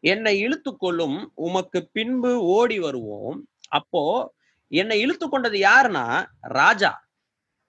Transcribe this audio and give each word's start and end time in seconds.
என்னை 0.00 0.46
இழுத்துக்கொள்ளும் 0.46 1.26
உமக்கு 1.34 1.88
பின்பு 1.92 2.40
ஓடி 2.40 2.78
வருவோம். 2.78 3.48
அப்போ 3.68 4.34
என்னை 4.68 5.00
இழுத்து 5.00 5.28
கொண்டது 5.28 5.58
யாருன்னா? 5.58 6.26
ராஜா. 6.40 7.06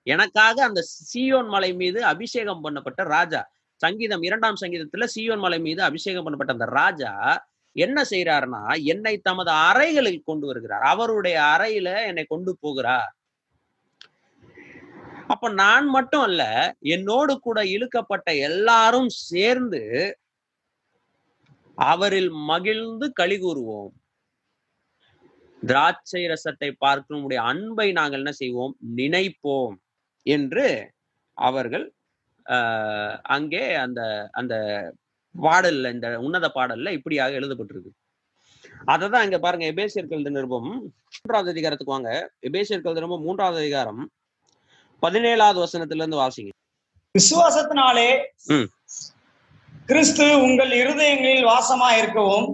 எனக்காக 0.03 0.63
அந்த 0.63 0.85
சீயோன் 1.13 1.47
மலை 1.47 1.73
மீது 1.73 2.03
அபிஷேகம் 2.03 2.63
பண்ணப்பட்ட 2.63 3.03
ராஜா. 3.03 3.51
சங்கீதம் 3.75 4.21
இரண்டாம் 4.21 4.55
சங்கீதத்துல 4.61 5.07
சீயோன் 5.15 5.37
மலை 5.37 5.59
மீது 5.59 5.81
அபிஷேகம் 5.81 6.25
பண்ணப்பட்ட 6.25 6.51
அந்த 6.51 6.65
ராஜா 6.65 7.47
என்ன 7.71 8.05
செய்யறாருன்னா 8.09 8.83
என்னை 8.83 9.17
தமது 9.17 9.51
அறைகளில் 9.51 10.21
கொண்டு 10.25 10.47
வருகிறார். 10.47 10.81
அவருடைய 10.81 11.39
அறையில 11.39 12.05
என்னை 12.05 12.23
கொண்டு 12.23 12.57
போகிறார். 12.59 13.15
அப்ப 15.27 15.49
நான் 15.49 15.87
மட்டும் 15.87 16.21
அல்ல 16.21 16.75
என்னோடு 16.79 17.39
கூட 17.39 17.63
இழுக்கப்பட்ட 17.63 18.37
எல்லாரும் 18.39 19.09
சேர்ந்து 19.09 20.17
அவரில் 21.91 22.31
மகிழ்ந்து 22.49 23.05
களி 23.19 23.37
கூறுவோம். 23.41 23.91
திராட்சை 25.61 26.21
ரசத்தை 26.31 26.69
பார்க்கும் 26.83 27.17
உம்முடைய 27.17 27.39
அன்பை 27.51 27.87
நாங்கள் 27.99 28.21
என்ன 28.21 28.33
செய்வோம்? 28.41 28.73
நினைப்போம் 28.99 29.75
என்று 30.25 30.65
அவர்கள் 31.37 31.85
அங்கே 33.35 33.63
அந்த 33.85 34.01
அந்த 34.39 34.55
பாடல்ல 35.35 35.91
இந்த 35.95 36.07
உன்னத 36.25 36.47
பாடல்ல 36.55 36.91
இப்படியாக 36.97 37.37
எழுதப்பட்டிருக்கு. 37.39 37.91
அததான் 38.93 39.25
இங்க 39.27 39.37
பாருங்க 39.39 39.65
எபேசியர்கள் 39.73 40.23
நிருபம். 40.37 40.71
மூன்றாவது 41.15 41.53
அதிகாரத்துக்கு 41.53 41.95
வாங்க. 41.95 42.11
எபேசியர்கள் 42.47 42.97
நிருபம் 42.97 43.25
மூன்றாவது 43.27 43.61
அதிகாரம் 43.63 44.01
பதினேழாவது 45.03 45.59
வசனத்துல 45.65 46.03
இருந்து 46.03 46.23
வாசிங்க. 46.23 46.51
விசுவாசத்தினாலே. 47.15 48.09
கிறிஸ்து 49.89 50.25
உங்கள் 50.45 50.71
இருதயங்களில் 50.81 51.45
வாசமா 51.51 51.89
இருக்கவும். 51.99 52.47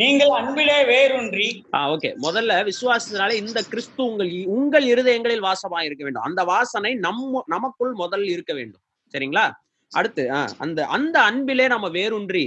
நீங்கள் 0.00 0.32
அன்பிலே 0.38 0.78
வேரூன்றி 0.90 1.46
ஓகே. 1.92 2.10
முதல்ல 2.24 2.56
விசுவாசத்தினாலே 2.68 3.34
இந்த 3.42 3.60
கிறிஸ்து 3.70 4.00
உங்கள் 4.08 4.30
உங்கள் 4.56 4.86
இருதயங்களில் 4.92 5.46
வாசமாக 5.48 5.86
இருக்க 5.88 6.02
வேண்டும். 6.06 6.26
அந்த 6.28 6.40
வாசனை 6.52 6.92
நம்ம 7.06 7.42
நமக்குள் 7.54 7.92
முதல் 8.02 8.26
இருக்க 8.34 8.52
வேண்டும். 8.58 8.82
சரிங்களா? 9.14 9.46
அடுத்து 9.92 10.24
அந்த 10.64 10.80
அந்த 10.96 11.16
அன்பிலே 11.30 11.66
நம்ம 11.74 11.88
வேரூன்றி 11.98 12.44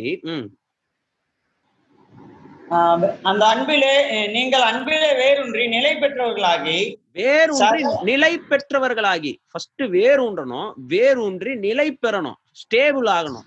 அந்த 3.29 3.43
அன்பிலே 3.53 3.95
நீங்கள் 4.35 4.63
அன்பிலே 4.69 5.09
வேரூன்றி 5.23 5.63
நிலை 5.73 5.91
பெற்றவர்களாகி 6.03 6.79
வேரூன்றி 7.19 7.83
நிலை 8.09 8.31
பெற்றவர்களாகி 8.51 9.33
ஃபர்ஸ்ட் 9.51 9.83
வேரூன்றணும் 9.97 10.71
வேரூன்றி 10.93 11.51
நிலை 11.65 11.87
பெறணும் 12.05 12.39
ஸ்டேபிள் 12.61 13.09
ஆகணும். 13.17 13.45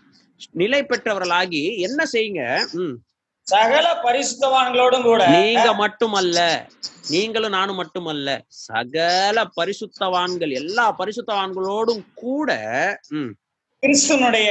நிலை 0.61 0.81
பெற்றவர்களாகி 0.84 1.62
என்ன 1.86 2.00
செய்யுங்க? 2.12 2.42
சகல 3.47 3.86
பரிசுத்தவான்களோடும் 4.05 5.07
கூட 5.11 5.23
நீங்க 5.36 5.68
மட்டுமல்ல. 5.83 6.39
நீங்களும் 7.11 7.55
நானும் 7.57 7.79
மட்டுமல்ல. 7.83 8.29
சகல 8.67 9.45
பரிசுத்தவான்கள் 9.58 10.52
எல்லா 10.61 10.85
பரிசுத்தவான்களோடும் 10.98 12.05
கூட 12.14 12.51
கிறிஸ்துனுடைய 13.83 14.51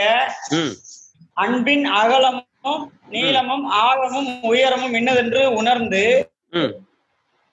அன்பின் 1.44 1.85
அகலமும் 2.01 2.83
நீளமும் 3.09 3.66
ஆழமும் 3.83 4.29
உயரமும் 4.51 4.95
இன்னதென்று 5.00 5.44
உணர்ந்து 5.59 6.03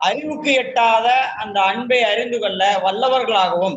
அறிவுக்கு 0.00 0.52
எட்டாத 0.62 1.06
அந்த 1.42 1.58
அன்பை 1.62 2.00
அறிந்து 2.02 2.38
கொள்ள 2.38 2.62
வல்லவர்களாகவும் 2.84 3.76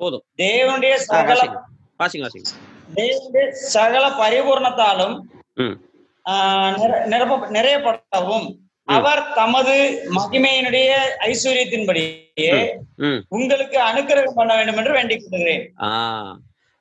போதும். 0.00 0.24
தேவனுடைய 0.36 0.94
சகல 1.10 1.40
வாசிங்க 2.00 2.24
வாசிங்க. 2.26 2.48
தேவனுடைய 2.94 3.50
சகல 3.50 4.08
பரிபூர்ணத்தாலும் 4.08 5.16
நிரப்ப 7.04 7.48
நிறையப்படவும். 7.48 8.58
அவர் 8.84 9.32
தமது 9.34 9.74
மகிமையினுடைய 10.14 10.90
ஐஸ்வர்யத்தின்படியே 11.20 12.78
உங்களுக்கு 13.28 13.78
அனுக்கிரகம் 13.80 14.34
பண்ண 14.34 14.56
வேண்டும் 14.56 14.76
என்று 14.76 14.92
வேண்டிக் 14.92 15.26
கொள்கிறேன். 15.30 15.72
ஆஹ் 15.78 16.34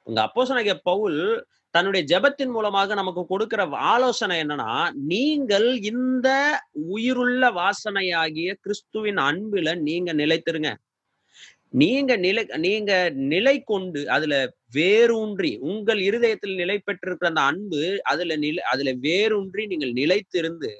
உங்க 0.03 0.29
அப்போஸ்தலனாகிய 0.29 0.73
பவுல் 0.83 1.47
தன்னுடைய 1.71 2.19
ஜெபத்தின் 2.19 2.51
மூலமாக 2.51 2.93
நமக்கு 2.93 3.25
கொடுக்கிற 3.25 3.65
ஆலோசனை 3.71 4.41
என்னன்னா 4.41 4.89
நீங்கள் 4.93 5.79
இந்த 5.81 6.59
உயிருள்ள 6.71 7.51
வாசனையாகிய 7.51 8.53
கிறிஸ்துவின் 8.61 9.17
அன்பில 9.17 9.75
நீங்க 9.75 10.13
நிலைத்திருங்க. 10.13 10.75
நீங்க 11.77 12.11
நிலை 12.17 12.43
நீங்க 12.63 12.91
நிலை 13.31 13.55
கொண்டு 13.63 14.01
அதுல 14.13 14.35
வேரூன்றி 14.75 15.51
உங்கள் 15.69 16.01
இருதயத்தில் 16.07 16.55
நிலை 16.55 16.77
பெற்றிருக்கிற 16.79 17.29
அந்த 17.31 17.41
அன்பு 17.49 17.81
அதுல 18.11 18.35
நிலை 18.37 18.61
அதுல 18.71 18.91
வேரூன்றி 19.05 19.63
நீங்கள் 19.71 19.93
நிலைத்திருந்து 19.99 20.71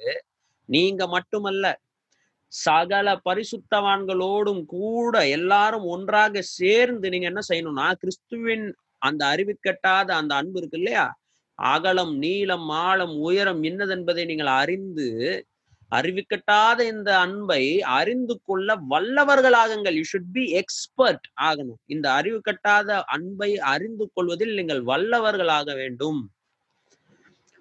நீங்க 0.68 1.02
மட்டுமல்ல 1.08 1.66
சகல 2.52 3.08
பரிசுத்தவான்களோடும் 3.26 4.62
கூட 4.74 5.14
எல்லாரும் 5.36 5.86
ஒன்றாக 5.88 6.42
சேர்ந்து 6.54 7.06
நீங்க 7.10 7.26
என்ன 7.32 7.42
செய்யணும்னா 7.48 7.88
கிறிஸ்துவின் 8.02 8.66
அந்த 9.02 9.22
அறிவிக்கட்டாத 9.32 10.08
அந்த 10.20 10.32
அன்பு 10.40 10.58
இருக்கு 10.60 10.78
இல்லையா? 10.80 11.04
அகலம் 11.58 12.14
நீளம் 12.22 12.68
ஆழம் 12.84 13.14
உயரம் 13.26 13.62
என்னதென்பதை 13.68 14.24
நீங்கள் 14.26 14.52
அறிந்து 14.60 15.08
அறிவிக்கட்டாத 15.92 16.80
இந்த 16.80 17.18
அன்பை 17.18 17.82
அறிந்து 17.82 18.40
கொள்ள 18.44 18.76
வல்லவர்களாகுங்கள். 18.90 19.96
யூ 19.98 20.02
ஷுட் 20.12 20.32
பி 20.32 20.44
எக்ஸ்பர்ட் 20.50 21.26
ஆகணும். 21.42 21.80
இந்த 21.86 22.12
அறிவு 22.12 22.40
கட்டாத 22.48 23.02
அன்பை 23.04 23.58
அறிந்து 23.58 24.10
கொள்வதில் 24.14 24.54
நீங்கள் 24.54 24.82
வல்லவர்களாக 24.82 25.74
வேண்டும். 25.74 26.20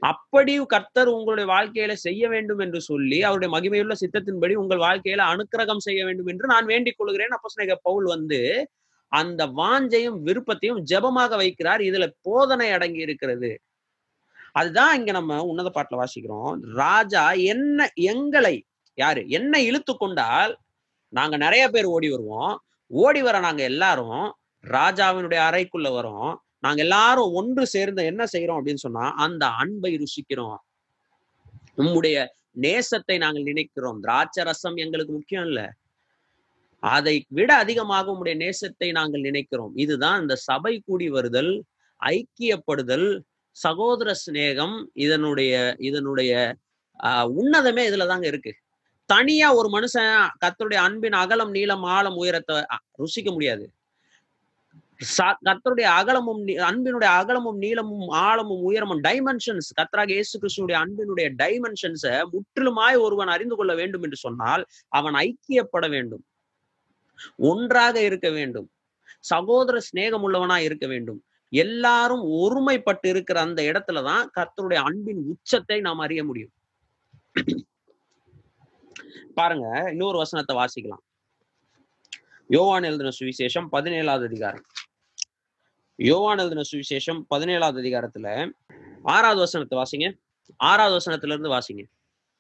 அப்படி 0.01 0.65
கர்த்தர் 0.65 1.07
உங்களுடைய 1.07 1.51
வாழ்க்கையில 1.53 1.93
செய்ய 1.93 2.27
வேண்டும் 2.29 2.59
என்று 2.59 2.81
சொல்லி 2.81 3.23
அவருடைய 3.23 3.51
மகிமையுள்ள 3.55 3.93
சித்தத்தின்படி 4.01 4.53
உங்கள் 4.53 4.77
வாழ்க்கையில 4.77 5.23
அனுக்கிரகம் 5.33 5.85
செய்ய 5.87 6.05
வேண்டும் 6.05 6.27
என்று 6.27 6.47
நான் 6.47 6.65
வேண்டிக் 6.65 6.97
கொள்கிறேன். 6.97 7.29
அப்போ 7.29 7.77
பவுல் 7.83 8.05
வந்து 8.05 8.69
அந்த 9.11 9.41
வாஞ்சையும் 9.45 10.19
விருப்பத்தையும் 10.21 10.83
ஜெபமாக 10.91 11.31
வைக்கிறார். 11.43 11.81
இதுல 11.89 12.05
போதனை 12.21 12.71
அடங்கி 12.71 12.99
இருக்கிறது. 12.99 13.51
அதுதான் 14.59 14.93
இங்க 14.99 15.11
நம்ம 15.11 15.39
உன்னத 15.43 15.69
பாட்டுல 15.73 15.99
வாசிக்கிறோம். 16.01 16.55
ராஜா 16.75 17.23
என்ன 17.31 17.89
எங்களை 18.11 18.55
யாரு? 18.97 19.21
என்ன 19.29 19.53
இழுத்து 19.61 19.93
கொண்டால் 19.97 20.53
நாங்க 21.13 21.35
நிறைய 21.37 21.63
பேர் 21.69 21.87
ஓடி 21.95 22.07
வருவோம். 22.09 22.53
ஓடி 22.91 23.21
வர 23.21 23.39
நாங்க 23.39 23.61
எல்லாரும் 23.63 24.21
ராஜாவினுடைய 24.63 25.41
அறைக்குள்ள 25.49 25.87
வரோம். 25.97 26.31
நாங்க 26.59 26.81
எல்லாரும் 26.81 27.33
ஒன்று 27.33 27.63
சேர்ந்து 27.67 28.01
என்ன 28.05 28.23
செய்யறோம் 28.31 28.57
அப்படின்னு 28.59 28.85
சொன்னா 28.85 29.05
அந்த 29.25 29.43
அன்பை 29.61 29.91
ருசிக்கிறோம். 29.97 30.59
உம்முடைய 31.77 32.17
நேசத்தை 32.61 33.15
நாங்கள் 33.17 33.47
நினைக்கிறோம். 33.49 33.99
திராட்சை 33.99 34.43
ரசம் 34.43 34.75
எங்களுக்கு 34.75 35.13
முக்கியம் 35.13 35.45
இல்ல. 35.45 35.61
அதை 36.83 37.15
விட 37.27 37.51
அதிகமாக 37.55 38.11
உம்முடைய 38.11 38.35
நேசத்தை 38.43 38.87
நாங்கள் 38.91 39.21
நினைக்கிறோம். 39.21 39.73
இதுதான் 39.75 40.21
இந்த 40.21 40.35
சபை 40.47 40.73
கூடி 40.85 41.07
வருதல் 41.09 41.51
ஐக்கியப்படுதல் 41.99 43.07
சகோதர 43.57 44.15
சிநேகம் 44.25 44.85
இதனுடைய 44.93 45.75
இதனுடைய 45.79 46.55
உன்னதமே 47.03 47.29
உன்னதமே 47.29 47.89
இதுலதாங்க 47.89 48.25
இருக்கு. 48.25 48.55
தனியா 49.05 49.53
ஒரு 49.53 49.69
மனுஷன் 49.69 50.27
கத்தருடைய 50.45 50.73
அன்பின் 50.73 51.11
அகலம் 51.11 51.49
நீளம் 51.49 51.83
ஆழம் 51.83 52.15
உயரத்தை 52.15 52.55
ருசிக்க 52.97 53.31
முடியாது. 53.31 53.71
ச- 55.17 55.81
அகலமும் 55.81 56.47
அன்பினுடைய 56.47 57.03
அகலமும் 57.03 57.57
நீளமும் 57.57 58.07
ஆழமும் 58.07 58.61
உயரமும் 58.61 59.03
டைமென்ஷன்ஸ் 59.03 59.69
கத்தராக 59.81 60.09
இயேசு 60.09 60.39
கிருஷ்ணனுடைய 60.39 60.85
அன்பினுடைய 60.85 61.31
டைமென்ஷன்ஸை 61.37 62.23
முற்றிலுமாய் 62.31 62.99
ஒருவன் 62.99 63.27
அறிந்து 63.27 63.55
கொள்ள 63.55 63.75
வேண்டும் 63.75 64.03
என்று 64.03 64.15
சொன்னால் 64.15 64.65
அவன் 64.87 65.13
ஐக்கியப்பட 65.13 65.89
வேண்டும். 65.89 66.25
ஒன்றாக 67.37 68.01
இருக்க 68.01 68.29
வேண்டும். 68.29 68.69
சகோதர 69.19 69.79
சிநேகம் 69.79 70.21
உள்ளவனா 70.23 70.57
இருக்க 70.57 70.87
வேண்டும். 70.87 71.23
எல்லாரும் 71.49 72.23
ஒருமைப்பட்டு 72.23 73.07
இருக்கிற 73.07 73.41
அந்த 73.41 73.61
இடத்துலதான் 73.61 74.25
கர்த்தருடைய 74.37 74.75
அன்பின் 74.75 75.25
உச்சத்தை 75.29 75.79
நாம் 75.79 75.99
அறிய 75.99 76.23
முடியும். 76.23 76.49
பாருங்க 79.33 79.87
இன்னொரு 79.89 80.17
வசனத்தை 80.17 80.55
வாசிக்கலாம். 80.55 81.03
யோவான் 82.47 82.83
எழுதின 82.83 83.09
சுவிசேஷம் 83.19 83.67
பதினேழாவது 83.71 84.25
அதிகாரம். 84.25 84.63
யோவான் 85.95 86.37
எழுதின 86.37 86.61
சுவிசேஷம் 86.71 87.23
பதினேழாவது 87.35 87.81
அதிகாரத்துல 87.83 88.51
ஆறாவது 89.03 89.39
வசனத்தை 89.39 89.79
வாசிங்க. 89.79 90.17
ஆறாவது 90.57 90.95
வசனத்துல 90.97 91.25
இருந்து 91.25 91.49
வாசிங்க. 91.49 91.83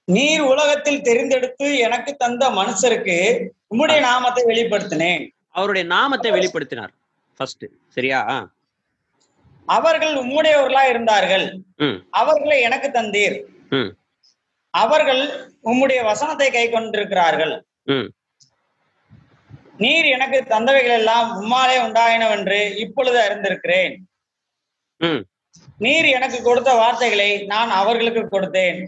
நீர் 0.03 0.41
உலகத்தில் 0.41 1.01
தெரிந்தெடுத்து 1.01 1.77
எனக்கு 1.77 2.15
தந்த 2.15 2.49
மனுஷருக்கு 2.49 3.47
உம்முடைய 3.69 3.99
நாமத்தை 3.99 4.43
வெளிப்படுத்தினேன். 4.43 5.29
அவருடைய 5.49 5.87
நாமத்தை 5.87 6.31
வெளிப்படுத்தினார். 6.31 6.89
ஃபர்ஸ்ட் 7.35 7.65
சரியா? 7.87 8.49
அவர்கள் 9.75 10.13
உம்முடையவர்களா 10.23 10.83
இருந்தார்கள். 10.93 11.45
அவர்களை 12.21 12.57
எனக்கு 12.67 12.89
தந்தீர். 12.89 13.37
அவர்கள் 14.73 15.21
உம்முடைய 15.69 15.99
வசனத்தை 16.03 16.47
கை 16.51 16.65
கொண்டிருக்கிறார்கள். 16.69 17.53
நீர் 19.85 20.07
எனக்கு 20.15 20.37
தந்தவைகள் 20.53 20.97
எல்லாம் 20.99 21.27
உம்மாலே 21.39 21.75
உண்டாயினவென்று 21.85 22.59
இப்பொழுது 22.83 23.17
அறிந்திருக்கிறேன். 23.25 23.95
நீர் 25.85 26.07
எனக்கு 26.17 26.37
கொடுத்த 26.41 26.71
வார்த்தைகளை 26.73 27.29
நான் 27.53 27.71
அவர்களுக்கு 27.81 28.23
கொடுத்தேன். 28.25 28.79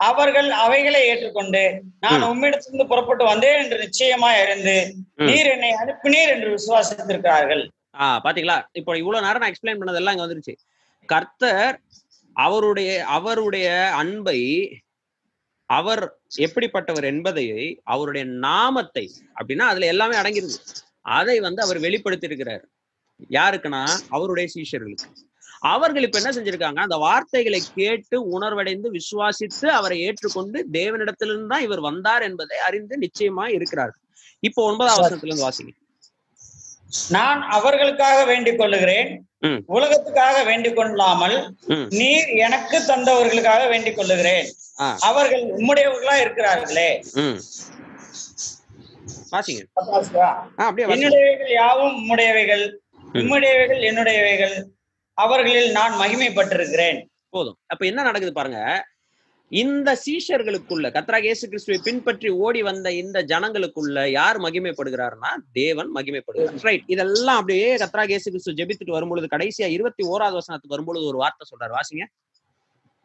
அவர்கள் 0.00 0.48
அவைகளை 0.64 1.00
ஏற்றுக்கொண்டு 1.08 1.62
நான். 2.04 2.22
உம்மிடத்திலிருந்து 2.30 2.86
புறப்பட்டு 2.92 3.24
வந்தேன் 3.24 3.58
என்று 3.62 3.78
நிச்சயமாய் 3.78 4.40
அறிந்து. 4.44 4.76
நீர் 5.28 5.50
என்னை 5.54 5.72
அனுப்பினீர் 5.82 6.32
என்று 6.34 6.48
விசுவாசித்திருக்கிறார்கள். 6.56 7.62
ஆஹ் 7.94 8.20
பாத்தீங்களா? 8.24 8.56
இப்போ 8.74 8.92
இவ்வளவு 8.98 9.24
நேரம் 9.26 9.42
நான் 9.42 9.52
எக்ஸ்பிளைன் 9.52 9.80
பண்ணதெல்லாம் 9.80 10.14
இங்க 10.14 10.26
வந்துருச்சு. 10.26 10.54
கர்த்தர் 11.08 11.76
அவருடைய 12.36 12.90
அவருடைய 13.16 13.66
அன்பை 14.00 14.40
அவர் 15.70 16.02
எப்படிப்பட்டவர் 16.40 17.06
என்பதை 17.10 17.46
அவருடைய 17.86 18.24
நாமத்தை 18.44 19.04
அப்படின்னா 19.36 19.66
அதுல 19.70 19.90
எல்லாமே 19.92 20.16
அடங்கிருக்கு 20.20 20.60
அதை 21.14 21.36
வந்து 21.46 21.60
அவர் 21.66 21.78
வெளிப்படுத்தி 21.84 22.28
இருக்கிறார் 22.30 22.64
யாருக்குன்னா? 23.30 23.82
அவருடைய 24.10 24.46
சீஷர்களுக்கு. 24.54 25.08
அவர்கள் 25.66 26.04
இப்ப 26.06 26.18
என்ன 26.20 26.30
செஞ்சிருக்காங்க? 26.36 26.80
அந்த 26.86 26.96
வார்த்தைகளை 27.04 27.60
கேட்டு 27.72 28.16
உணர்வடைந்து 28.36 28.88
விசுவாசித்து 28.96 29.66
அவரை 29.78 29.96
ஏற்றுக்கொண்டு 30.06 30.58
தேவனிடத்திலிருந்து 30.76 31.52
தான் 31.52 31.66
இவர் 31.66 31.82
வந்தார் 31.88 32.26
என்பதை 32.28 32.58
அறிந்து 32.68 32.96
நிச்சயமா 33.04 33.46
இருக்கிறார் 33.56 33.94
இப்போ 34.42 34.60
ஒன்பதாம் 34.70 35.00
வசனத்துல 35.00 35.30
இருந்து 35.30 35.46
வாசிங்க. 35.46 35.72
நான் 37.08 37.42
அவர்களுக்காக 37.42 38.24
வேண்டிக் 38.24 38.58
கொள்ளுகிறேன். 38.58 39.28
உலகத்துக்காக 39.68 40.44
வேண்டிக் 40.44 40.76
கொள்ளாமல். 40.76 41.54
நீர் 41.88 42.26
எனக்கு 42.26 42.78
தந்தவர்களுக்காக 42.78 43.68
வேண்டிக் 43.68 43.96
கொள்ளுகிறேன். 43.96 44.52
அவர்கள் 45.00 45.42
உம்முடையவர்களா 45.42 46.16
இருக்கிறார்களே. 46.18 47.04
என்னுடையவைகள் 50.76 51.52
யாவும் 51.52 51.96
உம்முடையவைகள். 51.96 52.74
உம்முடையவைகள் 53.12 53.82
என்னுடையவைகள். 53.82 54.64
அவர்களில் 55.14 55.70
நான் 55.70 55.92
மகிமைப்பட்டிருக்கிறேன். 55.92 57.06
போதும். 57.28 57.56
அப்ப 57.66 57.86
என்ன 57.86 58.02
நடக்குது 58.02 58.32
பாருங்க. 58.32 58.86
இந்த 59.50 59.90
சீஷர்களுக்குள்ள 60.02 60.86
கத்ராக் 60.96 61.24
இயேசு 61.26 61.44
கிறிஸ்துவை 61.50 61.78
பின்பற்றி 61.86 62.28
ஓடி 62.44 62.60
வந்த 62.66 62.88
இந்த 63.02 63.18
ஜனங்களுக்குள்ள 63.30 63.96
யார் 64.18 64.38
மகிமைப்படுகிறார்னா 64.44 65.30
தேவன் 65.60 65.88
மகிமைப்படுகிறார். 65.96 66.58
ரைட் 66.66 66.84
இதெல்லாம் 66.94 67.38
அப்படியே 67.40 67.70
கத்ராக் 67.82 68.12
இயேசு 68.12 68.28
கிறிஸ்து 68.32 68.58
ஜெபித்துட்டு 68.60 68.96
வரும்பொழுது 68.96 69.28
கடைசியா 69.32 69.68
இருபத்தி 69.76 70.04
ஓராவது 70.12 70.38
வசனத்துக்கு 70.40 70.76
வரும்பொழுது 70.76 71.08
ஒரு 71.12 71.18
வார்த்தை 71.22 71.46
சொல்றாரு. 71.50 71.74
வாசிங்க. 71.78 72.06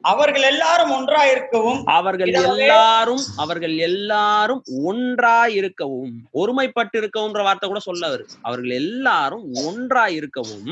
அவர்கள் 0.04 0.46
எல்லாரும் 0.52 0.92
ஒன்றா 0.98 1.22
இருக்கவும் 1.34 1.80
அவர்கள். 1.98 2.32
எல்லாரும் 2.52 3.24
அவர்கள் 3.44 3.76
எல்லாரும் 3.88 4.62
ஒன்றாய் 4.90 5.56
இருக்கவும் 5.60 6.14
ஒருமைப்பட்டு 6.42 6.98
இருக்கவும்ன்ற 7.02 7.44
வார்த்தை 7.48 7.70
கூட 7.72 7.82
சொல்ல 7.88 8.06
அவரு 8.12 8.26
அவர்கள் 8.48 8.74
எல்லாரும் 8.82 9.46
ஒன்றாய் 9.70 10.18
இருக்கவும் 10.20 10.70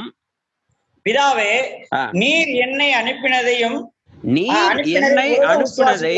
பிதாவே. 1.05 1.53
நீர் 2.21 2.51
என்னை 2.65 2.89
அனுப்பினதையும் 3.01 3.79
நீர் 4.23 4.79
என்னை 4.99 5.29
அனுப்பினதை. 5.51 6.15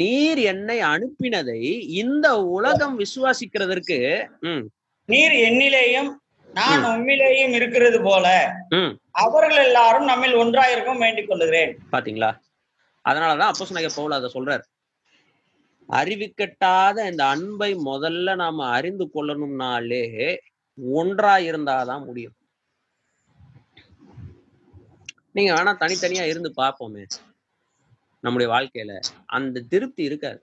நீர் 0.00 0.40
என்னை 0.52 0.76
அனுப்பினதை 0.92 1.60
இந்த 2.02 2.26
உலகம் 2.56 2.96
விசுவாசிக்கிறதற்கு 2.98 3.98
நீர் 5.08 5.34
என்னிலேயும் 5.48 6.10
நான் 6.50 6.84
உம்மிலேயும் 6.84 7.54
இருக்கிறது 7.58 7.98
போல 8.02 8.26
அவர்கள் 9.24 9.64
எல்லாரும் 9.66 10.08
நம்மில் 10.10 10.34
ஒன்றா 10.34 10.64
இருக்கும் 10.74 10.98
வேண்டிக் 10.98 11.28
கொள்ளுகிறேன். 11.28 11.72
பாத்தீங்களா? 11.92 12.30
அதனாலதான் 13.04 13.50
அப்போஸ் 13.52 13.76
நகர் 13.76 13.96
பவுல் 13.96 14.18
அதை 14.18 14.30
சொல்றார். 14.34 14.64
அறிவிக்கட்டாத 15.88 16.96
இந்த 17.10 17.22
அன்பை 17.34 17.70
முதல்ல 17.74 18.34
நாம 18.34 18.66
அறிந்து 18.68 19.06
கொள்ளணும்னாலே 19.14 20.04
ஒன்றா 21.00 21.34
இருந்தாதான் 21.38 22.06
முடியும். 22.06 22.36
நீங்க 25.34 25.50
வேணா 25.56 25.72
தனித்தனியா 25.82 26.24
இருந்து 26.30 26.50
பார்ப்போமே 26.60 27.04
நம்முடைய 28.24 28.48
வாழ்க்கையில. 28.54 28.92
அந்த 29.36 29.62
திருப்தி 29.72 30.02
இருக்காது. 30.08 30.40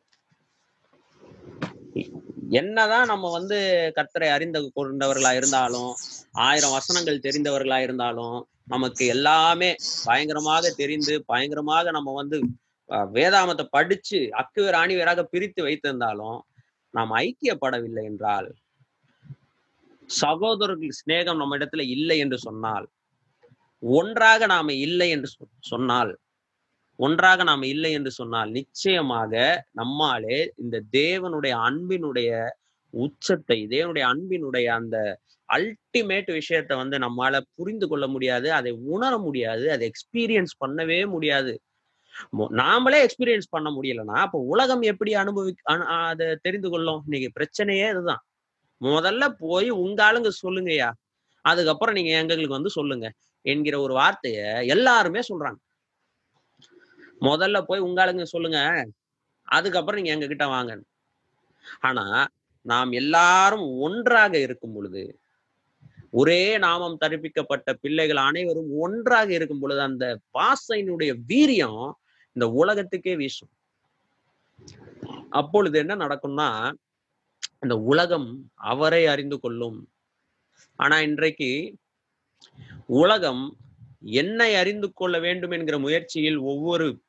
என்னதான் 2.59 3.09
நம்ம 3.11 3.25
வந்து 3.31 3.57
கத்தரை 3.97 4.27
அறிந்த 4.35 4.57
கொண்டவர்களா 4.77 5.31
இருந்தாலும் 5.39 5.91
ஆயிரம் 6.45 6.75
வசனங்கள் 6.77 7.23
தெரிந்தவர்களா 7.25 7.77
இருந்தாலும் 7.77 8.37
நமக்கு 8.65 9.03
எல்லாமே 9.07 9.69
பயங்கரமாக 10.05 10.71
தெரிந்து 10.81 11.13
பயங்கரமாக 11.25 11.91
நம்ம 11.91 12.13
வந்து 12.13 12.37
வேதாமத்தை 13.15 13.65
படிச்சு 13.69 14.19
அக்குவேர் 14.41 14.77
ஆணிவேராக 14.81 15.23
பிரித்து 15.33 15.61
வைத்திருந்தாலும் 15.63 16.39
நாம் 16.93 17.11
ஐக்கியப்படவில்லை 17.25 18.03
என்றால் 18.03 18.49
சகோதரர்கள் 20.09 20.97
சிநேகம் 20.99 21.41
நம்ம 21.41 21.57
இடத்துல 21.57 21.83
இல்லை 21.87 22.17
என்று 22.19 22.37
சொன்னால் 22.37 22.87
ஒன்றாக 23.79 24.45
நாம 24.45 24.73
இல்லை 24.73 25.09
என்று 25.09 25.29
சொ- 25.31 25.47
சொன்னால் 25.59 26.17
ஒன்றாக 26.97 27.43
நாம 27.43 27.65
இல்லை 27.65 27.91
என்று 27.91 28.11
சொன்னால் 28.11 28.49
நிச்சயமாக 28.49 29.33
நம்மாலே 29.71 30.53
இந்த 30.57 30.81
தேவனுடைய 30.91 31.53
அன்பினுடைய 31.67 32.49
உச்சத்தை 32.89 33.67
தேவனுடைய 33.67 34.05
அன்பினுடைய 34.05 34.65
அந்த 34.65 35.19
அல்டிமேட் 35.53 36.39
விஷயத்த 36.39 36.75
வந்து 36.75 36.97
நம்மால 36.97 37.41
புரிந்து 37.55 37.87
கொள்ள 37.87 38.07
முடியாது 38.07 38.53
அதை 38.53 38.71
உணர 38.71 39.17
முடியாது 39.17 39.71
அதை 39.71 39.91
எக்ஸ்பீரியன்ஸ் 39.91 40.55
பண்ணவே 40.65 41.09
முடியாது. 41.09 41.53
நாமளே 42.51 43.07
எக்ஸ்பீரியன்ஸ் 43.07 43.49
பண்ண 43.49 43.69
முடியலன்னா 43.71 44.17
அப்போ 44.25 44.39
உலகம் 44.39 44.81
எப்படி 44.81 45.13
அனுபவி 45.15 45.51
அதை 46.09 46.37
தெரிந்து 46.41 46.69
கொள்ளும்? 46.69 47.03
இன்னைக்கு 47.07 47.29
பிரச்சனையே 47.37 47.89
இதுதான். 47.89 48.23
முதல்ல 48.81 49.29
போய் 49.39 49.69
உங்க 49.69 50.11
ஆளுங்க 50.11 50.29
சொல்லுங்கய்யா. 50.43 50.89
அதுக்கப்புறம் 51.45 51.95
நீங்க 51.95 52.11
எங்களுக்கு 52.17 52.53
வந்து 52.53 52.69
சொல்லுங்க. 52.69 53.07
என்கிற 53.45 53.75
ஒரு 53.79 53.93
வார்த்தைய 53.95 54.39
எல்லாருமே 54.67 55.21
சொல்றாங்க. 55.29 55.59
முதல்ல 57.21 57.57
போய் 57.61 57.85
உங்க 57.87 57.99
ஆளுங்க 58.05 58.25
சொல்லுங்க 58.33 58.59
அதுக்கப்புறம் 59.47 59.99
நீங்க 59.99 60.15
எங்க 60.15 60.27
கிட்ட 60.27 60.45
வாங்க. 60.47 60.73
ஆனா 61.79 62.05
நாம் 62.65 62.91
எல்லாரும் 62.91 63.65
ஒன்றாக 63.85 64.33
இருக்கும் 64.39 64.73
பொழுது 64.73 65.03
ஒரே 66.11 66.43
நாமம் 66.57 66.97
தரிப்பிக்கப்பட்ட 67.01 67.69
பிள்ளைகள் 67.81 68.19
அனைவரும் 68.29 68.69
ஒன்றாக 68.85 69.29
இருக்கும் 69.33 69.59
பொழுது 69.59 69.81
அந்த 69.81 70.05
பாசையினுடைய 70.37 71.11
வீரியம் 71.27 71.83
இந்த 72.35 72.45
உலகத்துக்கே 72.61 73.13
வீசும். 73.15 73.51
அப்பொழுது 75.29 75.77
என்ன 75.79 75.93
நடக்கும்னா 75.95 76.49
இந்த 77.59 77.75
உலகம் 77.91 78.29
அவரை 78.71 79.01
அறிந்து 79.07 79.37
கொள்ளும். 79.39 79.79
ஆனா 80.79 80.97
இன்றைக்கு 81.01 81.49
உலகம் 82.85 83.57
என்னை 83.99 84.55
அறிந்து 84.55 84.93
கொள்ள 84.93 85.19
வேண்டும் 85.19 85.51
என்கிற 85.51 85.79
முயற்சியில் 85.79 86.37
ஒவ்வொரு 86.37 87.01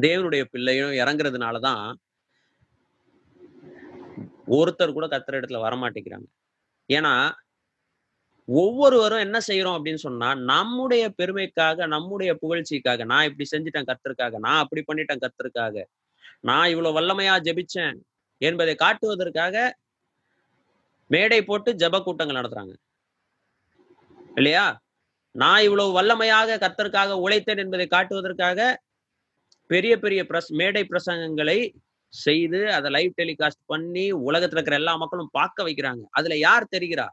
தேவனுடைய 0.00 0.44
பிள்ளையும் 0.44 0.90
இறங்குறதுனாலதான் 0.90 1.94
ஒருத்தர் 4.46 4.92
கூட 4.92 5.06
கத்துற 5.06 5.34
இடத்துல 5.40 5.60
வரமாட்டேங்கிறாங்க. 5.66 6.26
ஏன்னா 6.88 7.32
ஒவ்வொருவரும் 8.44 9.18
என்ன 9.18 9.38
செய்யறோம் 9.46 9.76
அப்படின்னு 9.78 9.94
சொன்னா 9.94 10.34
நம்முடைய 10.34 11.14
பெருமைக்காக 11.22 11.86
நம்முடைய 11.86 12.38
புகழ்ச்சிக்காக 12.42 13.04
நான் 13.04 13.24
இப்படி 13.24 13.46
செஞ்சிட்டேன் 13.50 13.88
கத்திருக்காக 13.90 14.38
நான் 14.38 14.58
அப்படி 14.58 14.84
பண்ணிட்டேன் 14.86 15.22
கத்திருக்காக 15.24 15.84
நான் 16.40 16.68
இவ்வளவு 16.68 16.98
வல்லமையா 17.00 17.36
ஜெபிச்சேன் 17.46 17.98
என்பதை 18.38 18.74
காட்டுவதற்காக 18.74 19.72
மேடை 21.06 21.44
போட்டு 21.44 21.72
ஜெப 21.72 22.02
கூட்டங்கள் 22.02 22.36
நடத்துறாங்க. 22.36 22.74
இல்லையா? 24.34 24.66
நான் 25.34 25.64
இவ்வளவு 25.66 25.96
வல்லமையாக 25.98 26.58
கத்தற்காக 26.64 27.16
உழைத்தேன் 27.24 27.62
என்பதை 27.64 27.86
காட்டுவதற்காக 27.86 28.60
பெரிய 29.70 29.92
பெரிய 29.98 30.20
பிரஸ் 30.30 30.50
மேடை 30.60 30.82
பிரசங்கங்களை 30.90 31.58
செய்து 32.12 32.60
அதை 32.76 32.88
லைவ் 32.96 33.18
டெலிகாஸ்ட் 33.20 33.62
பண்ணி 33.66 34.04
உலகத்துல 34.28 34.58
இருக்கிற 34.58 34.76
எல்லா 34.76 34.94
மக்களும் 34.96 35.34
பார்க்க 35.38 35.66
வைக்கிறாங்க. 35.68 36.02
அதுல 36.10 36.36
யார் 36.38 36.72
தெரிகிறா? 36.74 37.06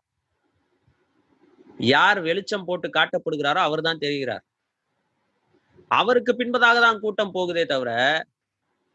யார் 1.94 2.20
வெளிச்சம் 2.22 2.66
போட்டு 2.68 2.88
காட்டப்படுகிறாரோ 2.98 3.62
அவர் 3.68 3.82
தான் 3.82 4.04
தெரிகிறார். 4.06 4.44
அவருக்கு 5.92 6.32
பின்பதாக 6.40 6.78
தான் 6.88 7.02
கூட்டம் 7.04 7.34
போகுதே 7.38 7.64
தவிர 7.66 7.92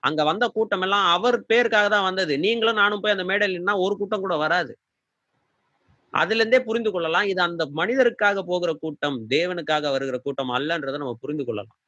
அங்க 0.02 0.20
வந்த 0.24 0.44
கூட்டம் 0.56 0.84
எல்லாம் 0.86 1.06
அவர் 1.14 1.38
பேருக்காக 1.50 1.86
தான் 1.94 2.06
வந்தது. 2.08 2.34
நீங்களும் 2.38 2.80
நானும் 2.82 3.02
போய் 3.02 3.14
அந்த 3.16 3.24
மேடையில் 3.30 3.82
ஒரு 3.84 3.94
கூட்டம் 4.00 4.24
கூட 4.24 4.34
வராது. 4.44 4.72
அதுல 6.20 6.40
இருந்தே 6.40 6.58
புரிந்து 6.68 6.90
கொள்ளலாம். 6.92 7.26
இது 7.32 7.40
அந்த 7.48 7.62
மனிதருக்காக 7.78 8.42
போகிற 8.50 8.70
கூட்டம் 8.82 9.16
தேவனுக்காக 9.34 9.90
வருகிற 9.94 10.18
கூட்டம் 10.18 10.52
அல்லன்றதை 10.56 10.98
நம்ம 11.02 11.16
புரிந்து 11.24 11.44
கொள்ளலாம். 11.44 11.78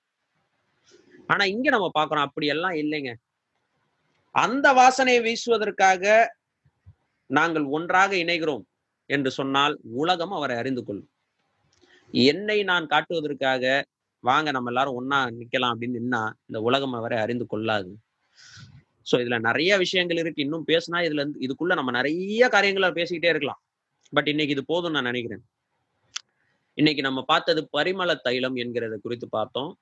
ஆனா 1.27 1.45
இங்க 1.55 1.69
நம்ம 1.71 1.89
பாக்குறோம் 1.99 2.27
அப்படி 2.27 2.47
எல்லாம் 2.55 2.77
இல்லைங்க. 2.83 3.11
அந்த 4.35 4.67
வாசனையை 4.81 5.21
வீசுவதற்காக 5.27 6.05
நாங்கள் 7.31 7.67
ஒன்றாக 7.77 8.13
இணைகிறோம் 8.17 8.65
என்று 9.11 9.31
சொன்னால் 9.31 9.75
உலகம் 10.01 10.35
அவரை 10.39 10.57
அறிந்து 10.57 10.83
கொள்ளும். 10.85 11.09
என்னை 12.13 12.59
நான் 12.63 12.87
காட்டுவதற்காக 12.87 13.65
வாங்க 14.25 14.51
நம்ம 14.51 14.71
எல்லாரும் 14.71 14.99
ஒன்னா 15.01 15.19
நிக்கலாம் 15.39 15.73
அப்படின்னு 15.73 15.99
நின்னா 15.99 16.23
இந்த 16.49 16.59
உலகம் 16.69 16.97
அவரை 16.99 17.19
அறிந்து 17.25 17.47
கொள்ளாது. 17.47 17.91
சோ 19.11 19.17
இதுல 19.23 19.37
நிறைய 19.49 19.73
விஷயங்கள் 19.85 20.21
இருக்கு. 20.23 20.45
இன்னும் 20.47 20.65
பேசினா 20.67 20.99
இதுல 21.07 21.23
இருந்து 21.23 21.43
இதுக்குள்ள 21.47 21.75
நம்ம 21.81 21.91
நிறைய 21.91 22.49
காரியங்களை 22.49 22.89
பேசிக்கிட்டே 22.99 23.33
இருக்கலாம். 23.35 23.61
பட் 24.11 24.29
இன்னைக்கு 24.29 24.55
இது 24.55 24.65
போதும் 24.65 24.93
நான் 24.93 25.03
நினைக்கிறேன். 25.03 25.45
இன்னைக்கு 26.75 27.03
நம்ம 27.03 27.23
பார்த்தது 27.23 27.69
பரிமள 27.79 28.15
தைலம் 28.21 28.57
என்கிறத 28.57 28.97
குறித்து 29.03 29.29
பார்த்தோம். 29.29 29.79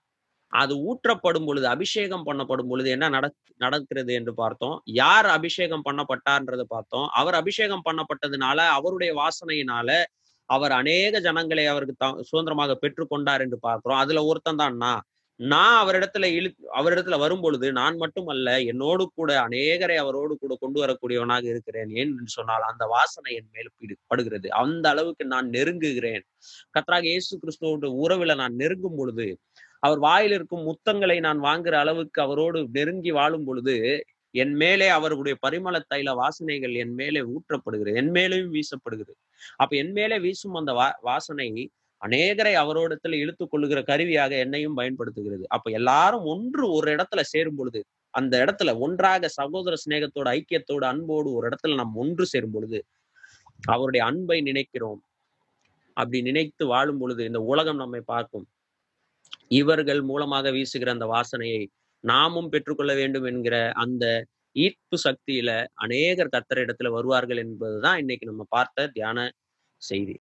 அது 0.49 0.95
ஊற்றப்படும் 0.95 1.47
பொழுது 1.47 1.67
அபிஷேகம் 1.67 2.27
பண்ணப்படும் 2.27 2.69
பொழுது 2.69 2.91
என்ன 2.91 3.09
நட 3.09 3.35
நடக்கிறது 3.57 4.13
என்று 4.15 4.35
பார்த்தோம். 4.35 4.83
யார் 4.85 5.27
அபிஷேகம் 5.27 5.83
பண்ணப்பட்டார்ன்றதை 5.91 6.61
பார்த்தோம். 6.61 7.09
அவர் 7.09 7.35
அபிஷேகம் 7.35 7.83
பண்ணப்பட்டதுனால 7.85 8.57
அவருடைய 8.57 9.15
வாசனையினால 9.15 10.05
அவர் 10.45 10.73
அநேக 10.73 11.21
ஜனங்களை 11.21 11.67
அவருக்கு 11.67 11.95
த- 11.99 12.23
சுதந்திரமாக 12.23 12.79
பெற்றுக்கொண்டார் 12.81 13.41
என்று 13.41 13.59
பார்க்கிறோம். 13.59 13.99
அதுல 13.99 14.25
ஒருத்தன் 14.25 14.57
தான் 14.57 14.77
நான். 14.77 15.03
நான் 15.41 15.75
அவரிடத்துல 15.83 16.27
இழு 16.37 16.51
அவரிடத்துல 16.79 17.17
வரும் 17.19 17.41
பொழுது 17.41 17.67
நான் 17.73 17.97
மட்டும் 17.97 18.29
அல்ல 18.35 18.49
என்னோடு 18.63 19.05
கூட 19.15 19.31
அநேகரை 19.47 19.97
அவரோடு 20.03 20.35
கூட 20.39 20.55
கொண்டு 20.61 20.79
வரக்கூடியவனாக 20.83 21.45
இருக்கிறேன். 21.45 21.91
ஏன் 22.01 22.13
என்று 22.13 22.35
சொன்னால் 22.37 22.65
அந்த 22.71 22.85
வாசனை 22.87 23.35
என் 23.35 23.51
மேல் 23.53 23.71
படுகிறது. 24.07 24.49
அந்த 24.63 24.85
அளவுக்கு 24.89 25.25
நான் 25.35 25.49
நெருங்குகிறேன். 25.51 26.25
கத்ராக 26.77 27.05
இயேசு 27.13 27.33
கிறிஸ்துவோட 27.43 27.91
உறவுல 28.05 28.35
நான் 28.43 28.55
நெருங்கும் 28.55 28.97
பொழுது 28.97 29.29
அவர் 29.87 29.99
வாயில் 29.99 30.35
இருக்கும் 30.39 30.67
முத்தங்களை 30.71 31.17
நான் 31.27 31.41
வாங்குற 31.41 31.75
அளவுக்கு 31.85 32.21
அவரோடு 32.23 32.61
நெருங்கி 32.73 33.11
வாழும் 33.11 33.45
பொழுது 33.45 33.75
என் 34.35 34.55
மேலே 34.55 34.87
அவருடைய 34.89 35.35
பரிமள 35.47 35.77
தைல 35.95 36.09
வாசனைகள் 36.23 36.75
என் 36.83 36.95
மேலே 36.95 37.21
ஊற்றப்படுகிறது. 37.35 37.97
என் 38.01 38.11
மேலேயும் 38.17 38.53
வீசப்படுகிறது. 38.57 39.19
அப்ப 39.57 39.73
என் 39.77 39.93
மேலே 39.93 40.17
வீசும் 40.25 40.55
அந்த 40.55 40.73
வா 40.73 40.89
வாசனை 41.01 41.49
அநேகரை 42.07 42.55
அவரோடத்துல 42.63 43.19
இழுத்து 43.23 43.45
கொள்ளுகிற 43.47 43.81
கருவியாக 43.83 44.33
என்னையும் 44.45 44.79
பயன்படுத்துகிறது. 44.81 45.45
அப்ப 45.49 45.71
எல்லாரும் 45.79 46.27
ஒன்று 46.35 46.65
ஒரு 46.77 46.89
இடத்துல 46.97 47.23
சேரும் 47.33 47.59
பொழுது 47.61 47.81
அந்த 48.15 48.35
இடத்துல 48.45 48.71
ஒன்றாக 48.85 49.29
சகோதர 49.39 49.75
சிநேகத்தோட 49.85 50.29
ஐக்கியத்தோட 50.39 50.85
அன்போடு 50.93 51.29
ஒரு 51.39 51.45
இடத்துல 51.51 51.77
நாம் 51.81 51.99
ஒன்று 52.05 52.27
சேரும் 52.33 52.55
பொழுது 52.57 52.79
அவருடைய 53.73 54.03
அன்பை 54.11 54.39
நினைக்கிறோம். 54.41 55.01
அப்படி 55.97 56.19
நினைத்து 56.23 56.65
வாழும் 56.67 57.01
பொழுது 57.01 57.23
இந்த 57.25 57.41
உலகம் 57.53 57.83
நம்மை 57.83 58.01
பார்க்கும். 58.13 58.47
இவர்கள் 59.61 60.01
மூலமாக 60.03 60.51
வீசுகிற 60.51 60.91
அந்த 60.97 61.07
வாசனையை 61.15 61.63
நாமும் 62.05 62.51
பெற்றுக்கொள்ள 62.51 62.93
வேண்டும் 62.95 63.27
என்கிற 63.31 63.57
அந்த 63.85 64.05
ஈர்ப்பு 64.57 64.97
சக்தியில 65.07 65.51
அநேகர் 65.85 66.33
கத்தர் 66.35 66.63
இடத்துல 66.65 66.91
வருவார்கள் 66.91 67.41
என்பதுதான் 67.45 67.99
இன்னைக்கு 67.99 68.27
நம்ம 68.27 68.45
பார்த்த 68.49 68.89
தியான 68.97 69.19
செய்தி. 69.83 70.15